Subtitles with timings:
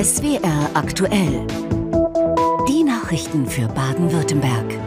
[0.00, 1.44] SWR aktuell.
[2.68, 4.78] Die Nachrichten für Baden-Württemberg.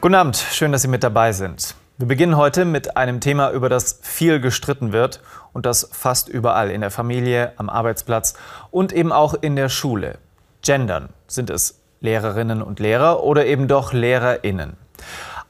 [0.00, 1.76] Guten Abend, schön, dass Sie mit dabei sind.
[1.98, 5.22] Wir beginnen heute mit einem Thema, über das viel gestritten wird
[5.52, 8.34] und das fast überall in der Familie, am Arbeitsplatz
[8.72, 10.18] und eben auch in der Schule.
[10.62, 11.10] Gendern.
[11.28, 14.76] Sind es Lehrerinnen und Lehrer oder eben doch Lehrerinnen?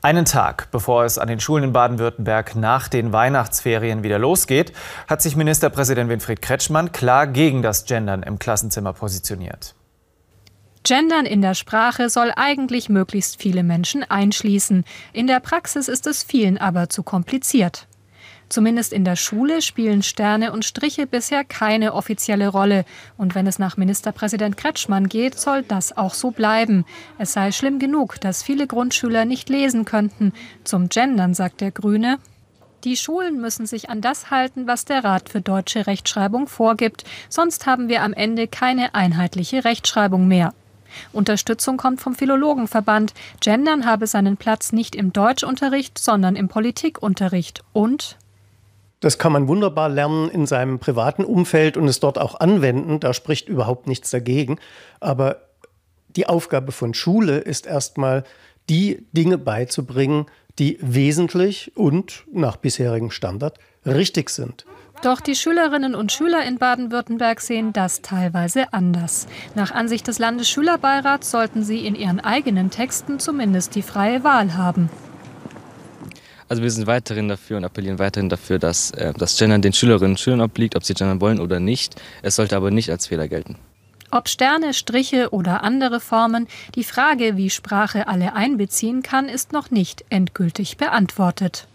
[0.06, 4.72] Einen Tag bevor es an den Schulen in Baden-Württemberg nach den Weihnachtsferien wieder losgeht,
[5.08, 9.74] hat sich Ministerpräsident Winfried Kretschmann klar gegen das Gendern im Klassenzimmer positioniert.
[10.84, 14.84] Gendern in der Sprache soll eigentlich möglichst viele Menschen einschließen.
[15.12, 17.88] In der Praxis ist es vielen aber zu kompliziert.
[18.48, 22.84] Zumindest in der Schule spielen Sterne und Striche bisher keine offizielle Rolle.
[23.16, 26.84] Und wenn es nach Ministerpräsident Kretschmann geht, soll das auch so bleiben.
[27.18, 30.32] Es sei schlimm genug, dass viele Grundschüler nicht lesen könnten.
[30.64, 32.18] Zum Gendern sagt der Grüne,
[32.84, 37.66] die Schulen müssen sich an das halten, was der Rat für deutsche Rechtschreibung vorgibt, sonst
[37.66, 40.54] haben wir am Ende keine einheitliche Rechtschreibung mehr.
[41.12, 43.12] Unterstützung kommt vom Philologenverband.
[43.40, 48.16] Gendern habe seinen Platz nicht im Deutschunterricht, sondern im Politikunterricht und
[49.00, 53.00] das kann man wunderbar lernen in seinem privaten Umfeld und es dort auch anwenden.
[53.00, 54.58] Da spricht überhaupt nichts dagegen.
[55.00, 55.42] Aber
[56.08, 58.24] die Aufgabe von Schule ist erstmal,
[58.68, 60.26] die Dinge beizubringen,
[60.58, 64.64] die wesentlich und nach bisherigem Standard richtig sind.
[65.02, 69.26] Doch die Schülerinnen und Schüler in Baden-Württemberg sehen das teilweise anders.
[69.54, 74.88] Nach Ansicht des Landesschülerbeirats sollten sie in ihren eigenen Texten zumindest die freie Wahl haben.
[76.48, 80.12] Also wir sind weiterhin dafür und appellieren weiterhin dafür, dass äh, das Gendern den Schülerinnen
[80.12, 82.00] und Schülern obliegt, ob sie gendern wollen oder nicht.
[82.22, 83.56] Es sollte aber nicht als Fehler gelten.
[84.12, 86.46] Ob Sterne, Striche oder andere Formen,
[86.76, 91.66] die Frage, wie Sprache alle einbeziehen kann, ist noch nicht endgültig beantwortet.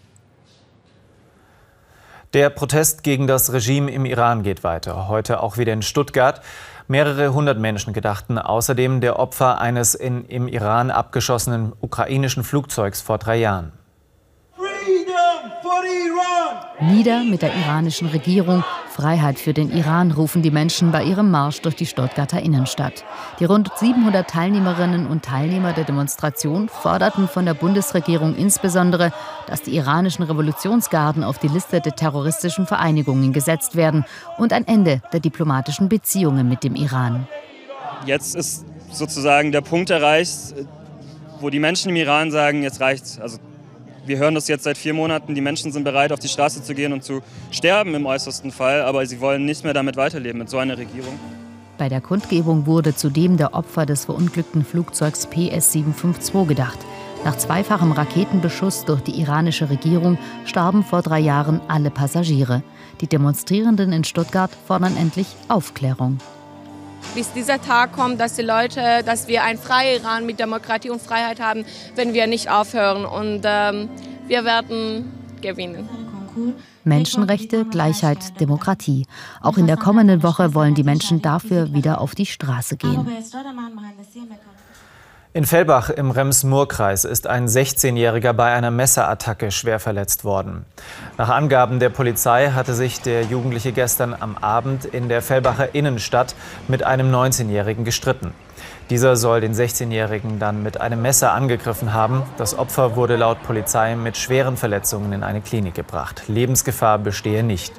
[2.32, 5.08] Der Protest gegen das Regime im Iran geht weiter.
[5.08, 6.40] Heute auch wieder in Stuttgart.
[6.88, 13.18] Mehrere hundert Menschen gedachten außerdem der Opfer eines in, im Iran abgeschossenen ukrainischen Flugzeugs vor
[13.18, 13.72] drei Jahren.
[16.80, 18.64] Nieder mit der iranischen Regierung.
[18.88, 23.04] Freiheit für den Iran rufen die Menschen bei ihrem Marsch durch die Stuttgarter Innenstadt.
[23.38, 29.12] Die rund 700 Teilnehmerinnen und Teilnehmer der Demonstration forderten von der Bundesregierung insbesondere,
[29.46, 34.04] dass die iranischen Revolutionsgarden auf die Liste der terroristischen Vereinigungen gesetzt werden
[34.36, 37.26] und ein Ende der diplomatischen Beziehungen mit dem Iran.
[38.06, 40.54] Jetzt ist sozusagen der Punkt erreicht,
[41.40, 43.18] wo die Menschen im Iran sagen, jetzt reicht's.
[43.20, 43.38] Also
[44.04, 46.74] wir hören das jetzt seit vier Monaten, die Menschen sind bereit, auf die Straße zu
[46.74, 47.20] gehen und zu
[47.50, 51.18] sterben im äußersten Fall, aber sie wollen nicht mehr damit weiterleben, mit so einer Regierung.
[51.78, 56.78] Bei der Kundgebung wurde zudem der Opfer des verunglückten Flugzeugs PS-752 gedacht.
[57.24, 62.62] Nach zweifachem Raketenbeschuss durch die iranische Regierung starben vor drei Jahren alle Passagiere.
[63.00, 66.18] Die Demonstrierenden in Stuttgart fordern endlich Aufklärung
[67.14, 71.02] bis dieser Tag kommt, dass die Leute, dass wir ein freier Iran mit Demokratie und
[71.02, 71.64] Freiheit haben,
[71.94, 73.04] wenn wir nicht aufhören.
[73.04, 73.88] Und ähm,
[74.26, 75.88] wir werden gewinnen.
[76.84, 79.06] Menschenrechte, Gleichheit, Demokratie.
[79.40, 83.06] Auch in der kommenden Woche wollen die Menschen dafür wieder auf die Straße gehen.
[85.34, 90.66] In Fellbach im Rems-Murr-Kreis ist ein 16-Jähriger bei einer Messerattacke schwer verletzt worden.
[91.16, 96.34] Nach Angaben der Polizei hatte sich der Jugendliche gestern am Abend in der Fellbacher Innenstadt
[96.68, 98.34] mit einem 19-Jährigen gestritten.
[98.90, 102.24] Dieser soll den 16-Jährigen dann mit einem Messer angegriffen haben.
[102.36, 106.24] Das Opfer wurde laut Polizei mit schweren Verletzungen in eine Klinik gebracht.
[106.28, 107.72] Lebensgefahr bestehe nicht.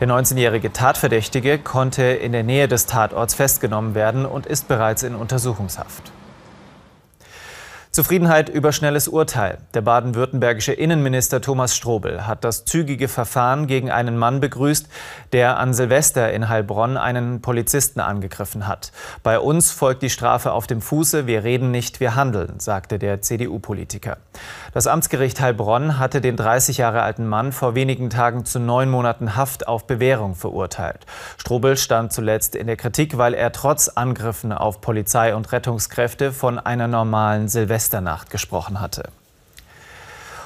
[0.00, 5.14] Der 19-jährige Tatverdächtige konnte in der Nähe des Tatorts festgenommen werden und ist bereits in
[5.14, 6.10] Untersuchungshaft.
[7.98, 9.58] Zufriedenheit über schnelles Urteil.
[9.74, 14.88] Der baden-württembergische Innenminister Thomas Strobel hat das zügige Verfahren gegen einen Mann begrüßt,
[15.32, 18.92] der an Silvester in Heilbronn einen Polizisten angegriffen hat.
[19.24, 21.26] Bei uns folgt die Strafe auf dem Fuße.
[21.26, 24.18] Wir reden nicht, wir handeln, sagte der CDU-Politiker.
[24.72, 29.34] Das Amtsgericht Heilbronn hatte den 30 Jahre alten Mann vor wenigen Tagen zu neun Monaten
[29.34, 31.04] Haft auf Bewährung verurteilt.
[31.36, 36.60] Strobel stand zuletzt in der Kritik, weil er trotz Angriffen auf Polizei und Rettungskräfte von
[36.60, 39.10] einer normalen Silvester Silvesternacht gesprochen hatte.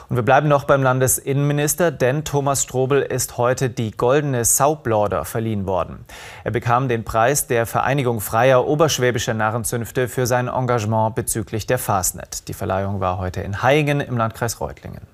[0.08, 5.66] Und wir bleiben noch beim Landesinnenminister, denn Thomas Strobel ist heute die Goldene Saublorder verliehen
[5.66, 6.04] worden.
[6.44, 12.46] Er bekam den Preis der Vereinigung freier oberschwäbischer Narrenzünfte für sein Engagement bezüglich der Fasnet.
[12.48, 15.11] Die Verleihung war heute in Haingen im Landkreis Reutlingen.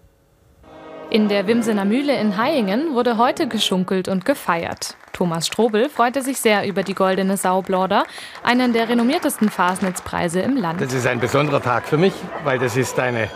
[1.11, 4.95] In der Wimsener Mühle in Haingen wurde heute geschunkelt und gefeiert.
[5.15, 8.05] Thomas Strobel freute sich sehr über die Goldene Saublorder,
[8.43, 10.83] einen der renommiertesten Fasnetzpreise im Land.
[10.83, 12.13] Das ist ein besonderer Tag für mich,
[12.45, 13.31] weil das ist eine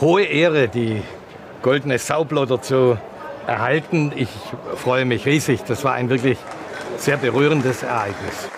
[0.00, 1.02] hohe Ehre, die
[1.62, 2.98] Goldene Saublorder zu
[3.46, 4.10] erhalten.
[4.16, 4.28] Ich
[4.74, 5.62] freue mich riesig.
[5.62, 6.38] Das war ein wirklich
[6.96, 8.48] sehr berührendes Ereignis.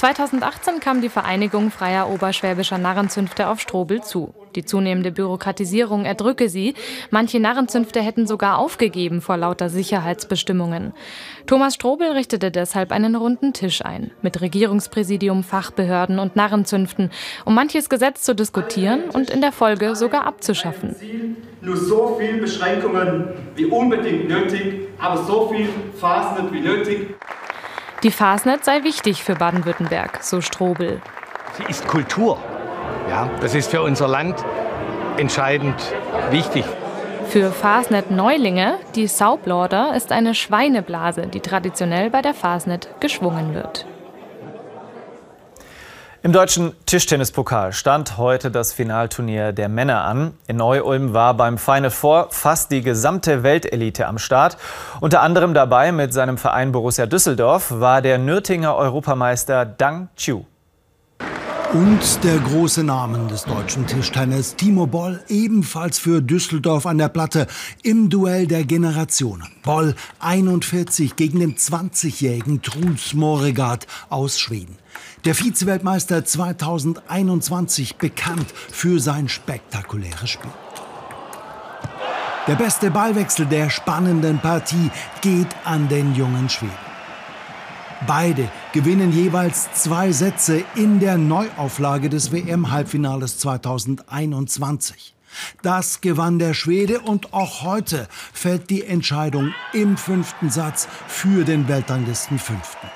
[0.00, 4.32] 2018 kam die Vereinigung freier oberschwäbischer Narrenzünfte auf Strobel zu.
[4.54, 6.72] Die zunehmende Bürokratisierung erdrücke sie.
[7.10, 10.94] Manche Narrenzünfte hätten sogar aufgegeben vor lauter Sicherheitsbestimmungen.
[11.46, 17.10] Thomas Strobel richtete deshalb einen runden Tisch ein, mit Regierungspräsidium, Fachbehörden und Narrenzünften,
[17.44, 20.96] um manches Gesetz zu diskutieren und in der Folge sogar abzuschaffen.
[21.60, 25.68] Nur so viele Beschränkungen wie unbedingt nötig, aber so viel
[26.00, 27.14] Fasnet wie nötig.
[28.02, 31.02] Die Fasnet sei wichtig für Baden-Württemberg, so Strobel.
[31.58, 32.38] Sie ist Kultur.
[33.10, 34.42] Ja, das ist für unser Land
[35.18, 35.74] entscheidend
[36.30, 36.64] wichtig.
[37.28, 43.84] Für Fasnet Neulinge, die Saublorder, ist eine Schweineblase, die traditionell bei der Fasnet geschwungen wird.
[46.22, 50.34] Im deutschen Tischtennispokal stand heute das Finalturnier der Männer an.
[50.46, 54.58] In Neu-Ulm war beim Final Four fast die gesamte Weltelite am Start.
[55.00, 60.44] Unter anderem dabei mit seinem Verein Borussia Düsseldorf war der Nürtinger Europameister Dang Chiu.
[61.72, 67.46] Und der große Name des deutschen Tischtennis, Timo Boll, ebenfalls für Düsseldorf an der Platte
[67.84, 69.46] im Duell der Generationen.
[69.62, 74.78] Boll 41 gegen den 20-jährigen Truls Moregard aus Schweden.
[75.24, 80.50] Der Vizeweltmeister 2021 bekannt für sein spektakuläres Spiel.
[82.48, 84.90] Der beste Ballwechsel der spannenden Partie
[85.20, 86.89] geht an den jungen Schweden.
[88.06, 95.14] Beide gewinnen jeweils zwei Sätze in der Neuauflage des WM-Halbfinales 2021.
[95.62, 101.68] Das gewann der Schwede und auch heute fällt die Entscheidung im fünften Satz für den
[101.68, 102.88] Weltranglisten Fünften.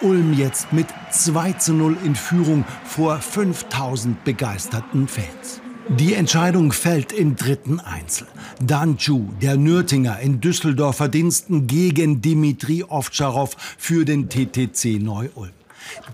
[0.00, 5.63] Ulm jetzt mit 2 zu 0 in Führung vor 5000 begeisterten Fans.
[5.88, 8.26] Die Entscheidung fällt im dritten Einzel.
[8.60, 15.52] Danchu, der Nürtinger in Düsseldorfer Diensten gegen Dimitri Ovtcharov für den TTC Neu-Ulm.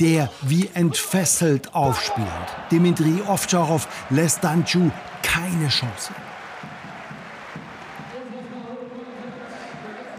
[0.01, 2.31] Der wie entfesselt aufspielend.
[2.73, 4.91] Dimitri Ovtcharov lässt Danchu
[5.23, 6.13] keine Chance.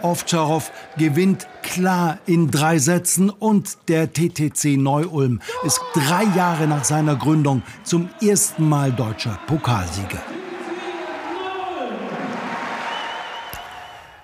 [0.03, 7.15] Ovtcharov gewinnt klar in drei Sätzen und der TTC Neu-Ulm ist drei Jahre nach seiner
[7.15, 10.21] Gründung zum ersten Mal deutscher Pokalsieger.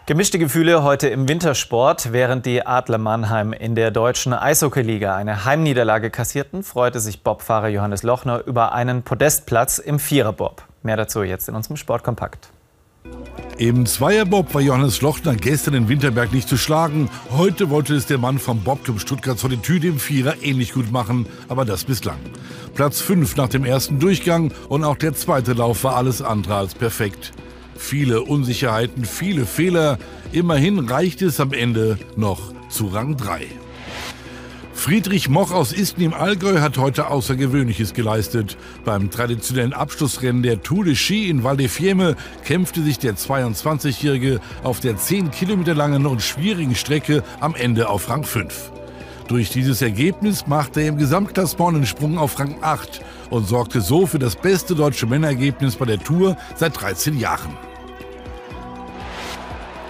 [0.08, 2.14] Gemischte Gefühle heute im Wintersport.
[2.14, 8.04] Während die Adler Mannheim in der deutschen Eishockeyliga eine Heimniederlage kassierten, freute sich Bobfahrer Johannes
[8.04, 10.64] Lochner über einen Podestplatz im Viererbob.
[10.82, 12.50] Mehr dazu jetzt in unserem Sportkompakt.
[13.58, 17.10] Im Zweierbob war Johannes Lochner gestern in Winterberg nicht zu schlagen.
[17.32, 20.92] Heute wollte es der Mann vom Bobclub Stuttgart vor die Tüte im Vierer ähnlich gut
[20.92, 22.20] machen, aber das bislang.
[22.76, 26.76] Platz 5 nach dem ersten Durchgang und auch der zweite Lauf war alles andere als
[26.76, 27.34] perfekt.
[27.76, 29.98] Viele Unsicherheiten, viele Fehler.
[30.32, 33.48] Immerhin reicht es am Ende noch zu Rang 3.
[34.88, 38.56] Friedrich Moch aus Isten im Allgäu hat heute Außergewöhnliches geleistet.
[38.86, 44.40] Beim traditionellen Abschlussrennen der Tour de Ski in Val de Fiemme kämpfte sich der 22-Jährige
[44.64, 48.72] auf der 10 Kilometer langen und schwierigen Strecke am Ende auf Rang 5.
[49.28, 54.06] Durch dieses Ergebnis machte er im Gesamtklassement einen Sprung auf Rang 8 und sorgte so
[54.06, 57.67] für das beste deutsche Männerergebnis bei der Tour seit 13 Jahren.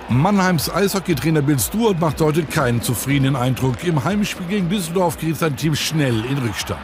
[0.09, 3.83] Mannheims Eishockeytrainer Bill Stewart macht heute keinen zufriedenen Eindruck.
[3.83, 6.80] Im Heimspiel gegen Düsseldorf gerät sein Team schnell in Rückstand.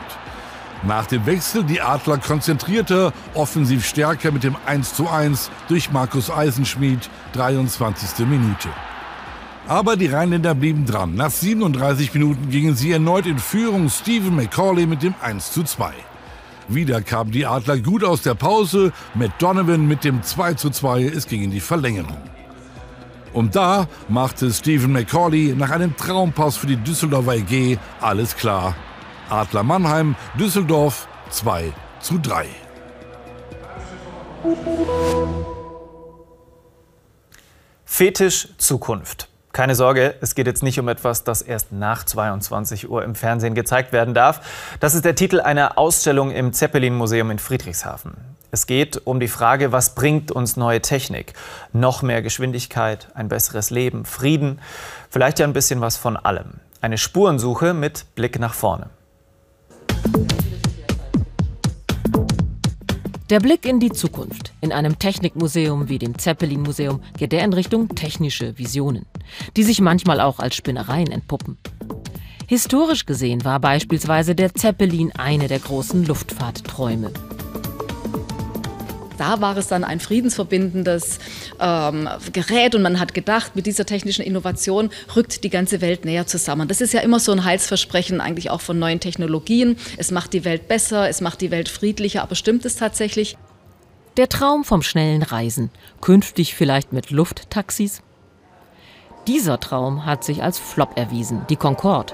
[0.86, 8.25] Nach dem Wechsel die Adler konzentrierter, offensiv stärker mit dem 1:1 durch Markus Eisenschmied, 23.
[8.27, 8.68] Minute.
[9.70, 11.15] Aber die Rheinländer blieben dran.
[11.15, 13.88] Nach 37 Minuten gingen sie erneut in Führung.
[13.88, 15.94] Stephen McCauley mit dem 1:2.
[16.68, 18.92] Wieder kamen die Adler gut aus der Pause.
[19.13, 21.08] Matt Donovan mit dem 2:2.
[21.08, 22.18] Es ging in die Verlängerung.
[23.34, 28.75] Und da machte Stephen McCauley nach einem Traumpass für die Düsseldorfer EG alles klar.
[29.30, 32.46] Adler Mannheim, Düsseldorf 2 zu 3.
[37.86, 39.30] Fetisch Zukunft.
[39.52, 43.54] Keine Sorge, es geht jetzt nicht um etwas, das erst nach 22 Uhr im Fernsehen
[43.54, 44.42] gezeigt werden darf.
[44.80, 48.33] Das ist der Titel einer Ausstellung im Zeppelin-Museum in Friedrichshafen.
[48.54, 51.34] Es geht um die Frage, was bringt uns neue Technik?
[51.72, 54.60] Noch mehr Geschwindigkeit, ein besseres Leben, Frieden,
[55.10, 56.60] vielleicht ja ein bisschen was von allem.
[56.80, 58.92] Eine Spurensuche mit Blick nach vorne.
[63.32, 64.54] Der Blick in die Zukunft.
[64.62, 69.08] In einem Technikmuseum wie dem Zeppelin-Museum geht er in Richtung technische Visionen,
[69.58, 71.58] die sich manchmal auch als Spinnereien entpuppen.
[72.46, 77.12] Historisch gesehen war beispielsweise der Zeppelin eine der großen Luftfahrtträume.
[79.24, 81.18] Da war es dann ein friedensverbindendes
[81.62, 86.27] ähm, Gerät und man hat gedacht, mit dieser technischen Innovation rückt die ganze Welt näher
[86.27, 86.68] zusammen.
[86.68, 89.77] Das ist ja immer so ein Heilsversprechen eigentlich auch von neuen Technologien.
[89.96, 93.38] Es macht die Welt besser, es macht die Welt friedlicher, aber stimmt es tatsächlich?
[94.18, 98.01] Der Traum vom schnellen Reisen, künftig vielleicht mit Lufttaxis?
[99.27, 102.13] Dieser Traum hat sich als Flop erwiesen, die Concorde.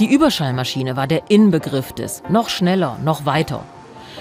[0.00, 3.64] Die Überschallmaschine war der Inbegriff des noch schneller, noch weiter.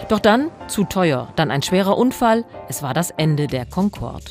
[0.09, 4.25] Doch dann zu teuer, dann ein schwerer Unfall, es war das Ende der Concorde.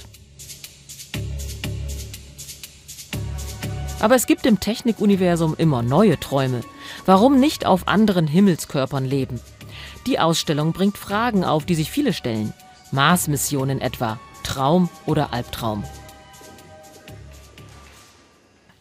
[4.00, 6.60] Aber es gibt im Technikuniversum immer neue Träume.
[7.06, 9.40] Warum nicht auf anderen Himmelskörpern leben?
[10.06, 12.52] Die Ausstellung bringt Fragen auf, die sich viele stellen.
[12.92, 15.84] Mars-Missionen etwa, Traum oder Albtraum?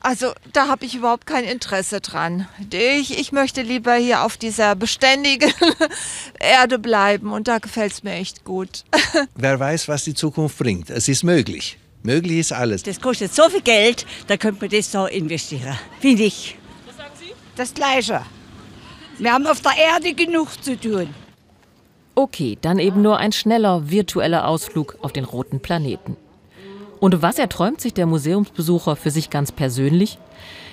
[0.05, 2.47] Also da habe ich überhaupt kein Interesse dran.
[2.71, 5.51] Ich, ich möchte lieber hier auf dieser beständigen
[6.39, 8.83] Erde bleiben und da gefällt es mir echt gut.
[9.35, 10.91] Wer weiß, was die Zukunft bringt.
[10.91, 11.79] Es ist möglich.
[12.03, 12.83] Möglich ist alles.
[12.83, 15.75] Das kostet so viel Geld, da könnte man das so investieren.
[15.99, 16.55] Finde ich.
[16.85, 17.33] Was sagen Sie?
[17.55, 18.21] Das Gleiche.
[19.17, 21.15] Wir haben auf der Erde genug zu tun.
[22.13, 26.15] Okay, dann eben nur ein schneller virtueller Ausflug auf den roten Planeten.
[26.99, 30.17] Und was erträumt sich der Museumsbesucher für sich ganz persönlich?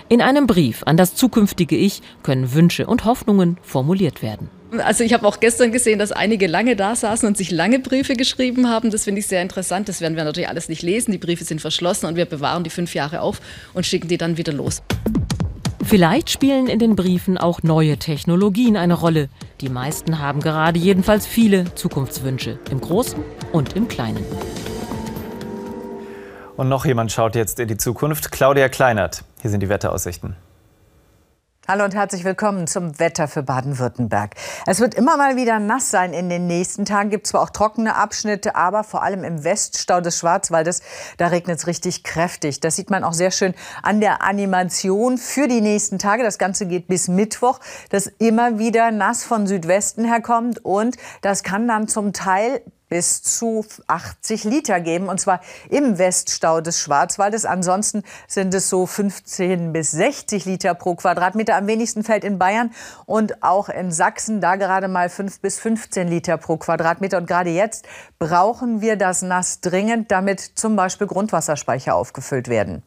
[0.08, 4.50] In einem Brief an das zukünftige Ich können Wünsche und Hoffnungen formuliert werden.
[4.78, 8.14] Also ich habe auch gestern gesehen, dass einige lange da saßen und sich lange Briefe
[8.14, 8.90] geschrieben haben.
[8.90, 9.88] Das finde ich sehr interessant.
[9.88, 11.12] Das werden wir natürlich alles nicht lesen.
[11.12, 13.40] Die Briefe sind verschlossen und wir bewahren die fünf Jahre auf
[13.74, 14.82] und schicken die dann wieder los.
[15.84, 19.28] Vielleicht spielen in den Briefen auch neue Technologien eine Rolle.
[19.60, 24.24] Die meisten haben gerade jedenfalls viele Zukunftswünsche, im Großen und im Kleinen.
[26.62, 29.24] Und noch jemand schaut jetzt in die Zukunft, Claudia Kleinert.
[29.40, 30.36] Hier sind die Wetteraussichten.
[31.66, 34.36] Hallo und herzlich willkommen zum Wetter für Baden-Württemberg.
[34.66, 37.10] Es wird immer mal wieder nass sein in den nächsten Tagen.
[37.10, 40.82] Gibt zwar auch trockene Abschnitte, aber vor allem im Weststau des Schwarzwaldes,
[41.16, 42.60] da regnet es richtig kräftig.
[42.60, 46.22] Das sieht man auch sehr schön an der Animation für die nächsten Tage.
[46.22, 47.58] Das Ganze geht bis Mittwoch,
[47.90, 52.60] dass immer wieder nass von Südwesten herkommt und das kann dann zum Teil
[52.92, 57.46] bis zu 80 Liter geben, und zwar im Weststau des Schwarzwaldes.
[57.46, 61.56] Ansonsten sind es so 15 bis 60 Liter pro Quadratmeter.
[61.56, 62.70] Am wenigsten fällt in Bayern
[63.06, 67.16] und auch in Sachsen da gerade mal 5 bis 15 Liter pro Quadratmeter.
[67.16, 67.86] Und gerade jetzt
[68.18, 72.82] brauchen wir das Nass dringend, damit zum Beispiel Grundwasserspeicher aufgefüllt werden.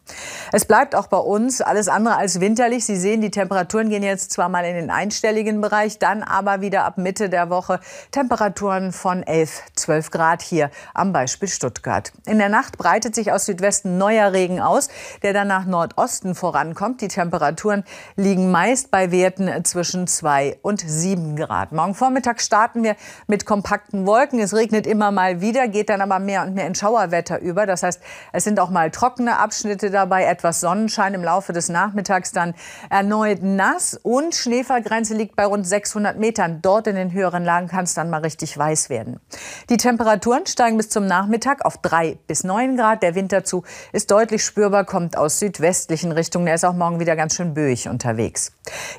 [0.52, 2.86] Es bleibt auch bei uns alles andere als winterlich.
[2.86, 6.86] Sie sehen, die Temperaturen gehen jetzt zwar mal in den einstelligen Bereich, dann aber wieder
[6.86, 7.80] ab Mitte der Woche
[8.12, 12.12] Temperaturen von 11, 12 12 Grad hier am Beispiel Stuttgart.
[12.26, 14.90] In der Nacht breitet sich aus Südwesten neuer Regen aus,
[15.24, 17.00] der dann nach Nordosten vorankommt.
[17.00, 17.86] Die Temperaturen
[18.18, 21.72] liegen meist bei Werten zwischen 2 und 7 Grad.
[21.72, 22.98] Morgen Vormittag starten wir
[23.28, 24.40] mit kompakten Wolken.
[24.40, 27.66] Es regnet immer mal wieder, geht dann aber mehr und mehr in Schauerwetter über.
[27.66, 28.02] Das heißt,
[28.34, 32.54] es sind auch mal trockene Abschnitte dabei, etwas Sonnenschein im Laufe des Nachmittags dann
[32.90, 36.60] erneut nass und Schneefallgrenze liegt bei rund 600 Metern.
[36.62, 39.22] Dort in den höheren Lagen kann es dann mal richtig weiß werden.
[39.70, 43.04] Die Temperaturen steigen bis zum Nachmittag auf 3 bis 9 Grad.
[43.04, 46.48] Der Winterzug ist deutlich spürbar, kommt aus südwestlichen Richtungen.
[46.48, 48.52] Er ist auch morgen wieder ganz schön böig unterwegs.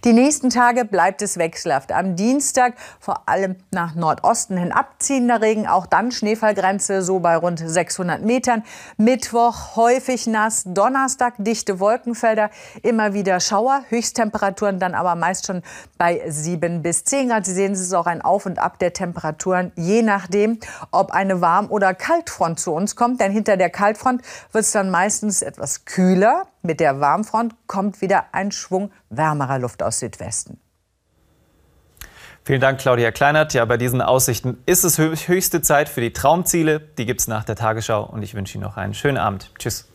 [0.05, 1.91] Die nächsten Tage bleibt es wechselhaft.
[1.91, 5.67] Am Dienstag vor allem nach Nordosten hin abziehender Regen.
[5.67, 8.63] Auch dann Schneefallgrenze so bei rund 600 Metern.
[8.97, 10.63] Mittwoch häufig nass.
[10.67, 12.49] Donnerstag dichte Wolkenfelder.
[12.85, 13.83] Immer wieder Schauer.
[13.89, 15.63] Höchsttemperaturen dann aber meist schon
[15.99, 17.45] bei 7 bis 10 Grad.
[17.45, 21.41] Sie sehen, es ist auch ein Auf und Ab der Temperaturen, je nachdem, ob eine
[21.41, 23.21] Warm- oder Kaltfront zu uns kommt.
[23.21, 26.47] Denn hinter der Kaltfront wird es dann meistens etwas kühler.
[26.63, 30.61] Mit der Warmfront kommt wieder ein Schwung wärmerer Luft aus Südwesten.
[32.47, 33.55] Vielen Dank, Claudia Kleinert.
[33.55, 36.79] Ja, bei diesen Aussichten ist es höchste Zeit für die Traumziele.
[36.79, 39.51] Die gibt es nach der Tagesschau und ich wünsche Ihnen noch einen schönen Abend.
[39.59, 39.89] Tschüss.